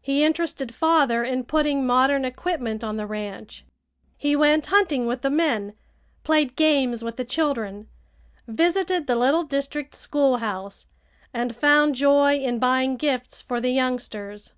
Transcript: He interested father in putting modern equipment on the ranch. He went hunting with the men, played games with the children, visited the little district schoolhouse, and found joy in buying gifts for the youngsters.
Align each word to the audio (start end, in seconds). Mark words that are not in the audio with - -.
He 0.00 0.24
interested 0.24 0.74
father 0.74 1.22
in 1.22 1.44
putting 1.44 1.84
modern 1.86 2.24
equipment 2.24 2.82
on 2.82 2.96
the 2.96 3.06
ranch. 3.06 3.66
He 4.16 4.34
went 4.34 4.64
hunting 4.64 5.04
with 5.06 5.20
the 5.20 5.28
men, 5.28 5.74
played 6.24 6.56
games 6.56 7.04
with 7.04 7.16
the 7.16 7.24
children, 7.26 7.86
visited 8.46 9.06
the 9.06 9.14
little 9.14 9.44
district 9.44 9.94
schoolhouse, 9.94 10.86
and 11.34 11.54
found 11.54 11.96
joy 11.96 12.36
in 12.38 12.58
buying 12.58 12.96
gifts 12.96 13.42
for 13.42 13.60
the 13.60 13.68
youngsters. 13.70 14.54